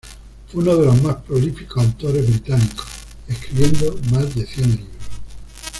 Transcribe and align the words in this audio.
Fue 0.51 0.63
uno 0.63 0.77
de 0.77 0.85
los 0.87 0.99
más 1.03 1.17
prolíficos 1.17 1.85
autores 1.85 2.27
británicos, 2.27 2.87
escribiendo 3.27 3.99
más 4.11 4.33
de 4.33 4.47
cien 4.47 4.71
libros. 4.71 4.87